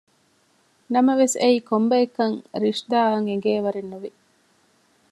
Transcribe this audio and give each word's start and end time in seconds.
ނަމަވެސް 0.93 1.35
އެއީ 1.41 1.57
ކޮންބައެއްކަން 1.69 2.35
ރިޝްދާއަށް 2.63 3.27
އެނގޭވަރެއް 3.29 3.89
ނުވި 3.91 4.09